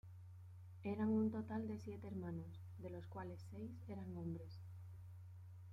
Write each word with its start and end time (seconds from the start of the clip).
Eran 0.83 1.09
un 1.09 1.29
total 1.29 1.67
de 1.67 1.77
siete 1.77 2.07
hermanos, 2.07 2.59
de 2.79 2.89
los 2.89 3.05
cuales 3.05 3.39
seis 3.51 3.69
eran 3.87 4.17
hombres. 4.17 4.59